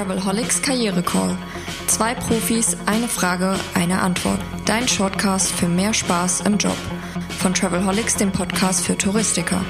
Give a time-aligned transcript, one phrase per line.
[0.00, 1.36] Travelholics Karriere Call.
[1.86, 4.40] Zwei Profis, eine Frage, eine Antwort.
[4.64, 6.76] Dein Shortcast für mehr Spaß im Job.
[7.38, 9.60] Von Travelholics, dem Podcast für Touristiker.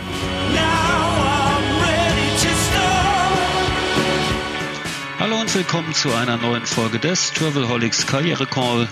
[5.19, 8.87] Hallo und willkommen zu einer neuen Folge des Travelholics Karriere Call,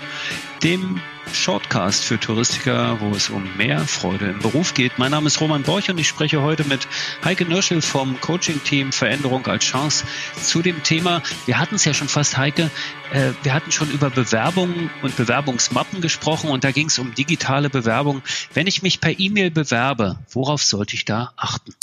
[0.62, 1.00] dem
[1.32, 4.98] Shortcast für Touristiker, wo es um mehr Freude im Beruf geht.
[4.98, 6.88] Mein Name ist Roman Borch und ich spreche heute mit
[7.24, 10.04] Heike Nörschel vom Coaching-Team Veränderung als Chance
[10.42, 11.22] zu dem Thema.
[11.46, 12.70] Wir hatten es ja schon fast, Heike,
[13.12, 17.70] äh, wir hatten schon über Bewerbungen und Bewerbungsmappen gesprochen und da ging es um digitale
[17.70, 18.22] Bewerbung.
[18.54, 21.74] Wenn ich mich per E-Mail bewerbe, worauf sollte ich da achten?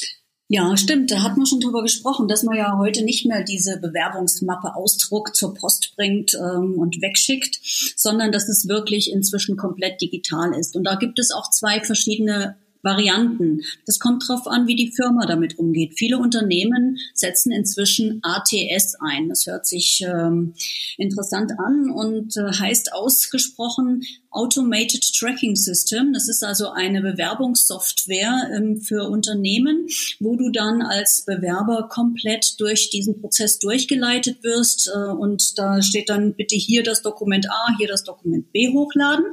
[0.48, 1.10] Ja, stimmt.
[1.10, 5.36] Da hat man schon drüber gesprochen, dass man ja heute nicht mehr diese Bewerbungsmappe ausdruckt,
[5.36, 7.60] zur Post bringt ähm, und wegschickt,
[7.96, 10.76] sondern dass es wirklich inzwischen komplett digital ist.
[10.76, 13.62] Und da gibt es auch zwei verschiedene Varianten.
[13.86, 15.96] Das kommt darauf an, wie die Firma damit umgeht.
[15.98, 19.28] Viele Unternehmen setzen inzwischen ATS ein.
[19.28, 20.54] Das hört sich ähm,
[20.98, 26.14] interessant an und äh, heißt ausgesprochen Automated Tracking System.
[26.14, 29.88] Das ist also eine Bewerbungssoftware ähm, für Unternehmen,
[30.20, 36.10] wo du dann als Bewerber komplett durch diesen Prozess durchgeleitet wirst äh, und da steht
[36.10, 39.26] dann bitte hier das Dokument A, hier das Dokument B hochladen.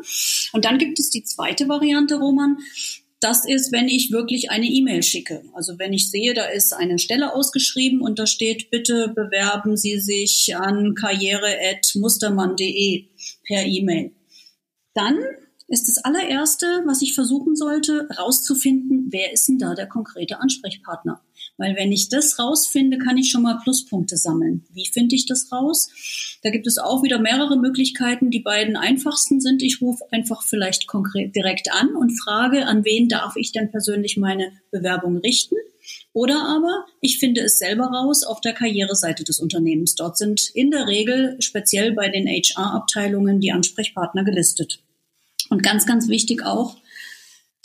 [0.52, 2.58] Und dann gibt es die zweite Variante, Roman.
[3.22, 5.44] Das ist, wenn ich wirklich eine E-Mail schicke.
[5.54, 10.00] Also wenn ich sehe, da ist eine Stelle ausgeschrieben und da steht, bitte bewerben Sie
[10.00, 13.04] sich an karriere.mustermann.de
[13.46, 14.10] per E-Mail.
[14.94, 15.20] Dann
[15.68, 21.22] ist das allererste, was ich versuchen sollte, rauszufinden, wer ist denn da der konkrete Ansprechpartner?
[21.58, 24.64] Weil wenn ich das rausfinde, kann ich schon mal Pluspunkte sammeln.
[24.72, 25.88] Wie finde ich das raus?
[26.42, 28.30] Da gibt es auch wieder mehrere Möglichkeiten.
[28.30, 33.08] Die beiden einfachsten sind, ich rufe einfach vielleicht konkret direkt an und frage, an wen
[33.08, 35.56] darf ich denn persönlich meine Bewerbung richten?
[36.12, 39.94] Oder aber ich finde es selber raus auf der Karriereseite des Unternehmens.
[39.94, 44.82] Dort sind in der Regel speziell bei den HR-Abteilungen die Ansprechpartner gelistet.
[45.50, 46.76] Und ganz, ganz wichtig auch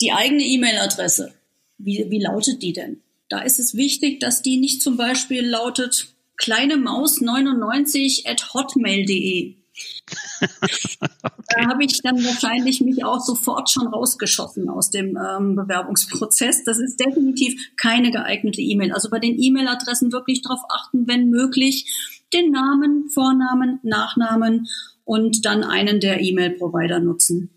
[0.00, 1.32] die eigene E-Mail-Adresse.
[1.78, 3.00] Wie, wie lautet die denn?
[3.28, 9.56] Da ist es wichtig, dass die nicht zum Beispiel lautet kleine Maus 99 at hotmail.de.
[10.40, 11.32] okay.
[11.48, 16.64] Da habe ich dann wahrscheinlich mich auch sofort schon rausgeschossen aus dem ähm, Bewerbungsprozess.
[16.64, 18.92] Das ist definitiv keine geeignete E-Mail.
[18.92, 21.92] Also bei den E-Mail-Adressen wirklich darauf achten, wenn möglich,
[22.32, 24.68] den Namen, Vornamen, Nachnamen
[25.04, 27.50] und dann einen der E-Mail-Provider nutzen.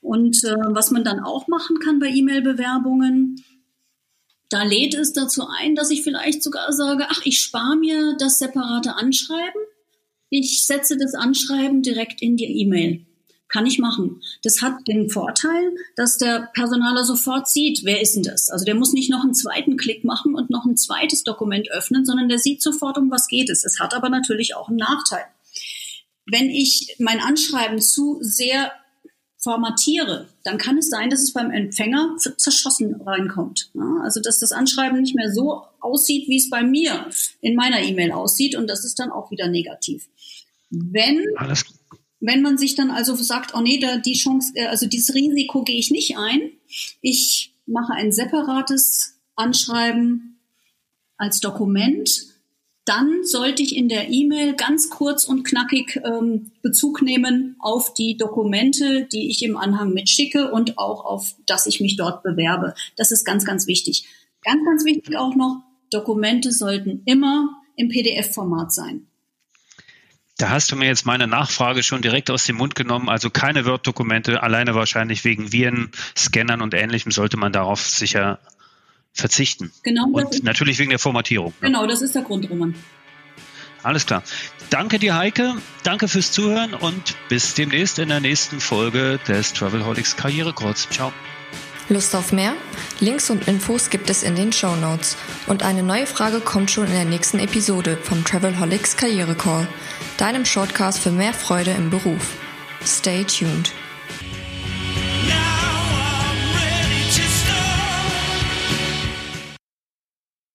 [0.00, 3.42] Und äh, was man dann auch machen kann bei E-Mail-Bewerbungen,
[4.48, 8.38] da lädt es dazu ein, dass ich vielleicht sogar sage, ach, ich spare mir das
[8.38, 9.60] separate Anschreiben.
[10.30, 13.06] Ich setze das Anschreiben direkt in die E-Mail.
[13.48, 14.22] Kann ich machen.
[14.42, 18.50] Das hat den Vorteil, dass der Personaler sofort sieht, wer ist denn das?
[18.50, 22.04] Also der muss nicht noch einen zweiten Klick machen und noch ein zweites Dokument öffnen,
[22.04, 23.64] sondern der sieht sofort, um was geht es.
[23.64, 25.24] Es hat aber natürlich auch einen Nachteil.
[26.28, 28.72] Wenn ich mein Anschreiben zu sehr
[29.46, 33.70] formatiere, dann kann es sein, dass es beim Empfänger zerschossen reinkommt.
[34.02, 37.08] Also dass das Anschreiben nicht mehr so aussieht, wie es bei mir
[37.40, 40.08] in meiner E-Mail aussieht und das ist dann auch wieder negativ.
[40.70, 41.64] Wenn Alles.
[42.18, 45.62] wenn man sich dann also sagt, oh nee, da die Chance, äh, also dieses Risiko
[45.62, 46.50] gehe ich nicht ein,
[47.00, 50.40] ich mache ein separates Anschreiben
[51.18, 52.10] als Dokument
[52.86, 58.16] dann sollte ich in der E-Mail ganz kurz und knackig ähm, Bezug nehmen auf die
[58.16, 62.74] Dokumente, die ich im Anhang mitschicke und auch auf, dass ich mich dort bewerbe.
[62.96, 64.06] Das ist ganz, ganz wichtig.
[64.42, 69.08] Ganz, ganz wichtig auch noch, Dokumente sollten immer im PDF-Format sein.
[70.38, 73.08] Da hast du mir jetzt meine Nachfrage schon direkt aus dem Mund genommen.
[73.08, 78.38] Also keine Word-Dokumente, alleine wahrscheinlich wegen Viren, Scannern und Ähnlichem sollte man darauf sicher
[79.16, 79.72] verzichten.
[79.82, 80.06] Genau.
[80.12, 81.52] Und natürlich wegen der Formatierung.
[81.60, 82.74] Genau, das ist der Grund, Roman.
[83.82, 84.22] Alles klar.
[84.70, 85.54] Danke dir, Heike.
[85.84, 90.88] Danke fürs Zuhören und bis demnächst in der nächsten Folge des Travelholics Karrierekurz.
[90.90, 91.12] Ciao.
[91.88, 92.54] Lust auf mehr?
[92.98, 95.16] Links und Infos gibt es in den Show Notes.
[95.46, 99.68] Und eine neue Frage kommt schon in der nächsten Episode vom Travelholics Karriere Call,
[100.16, 102.36] deinem Shortcast für mehr Freude im Beruf.
[102.84, 103.72] Stay tuned.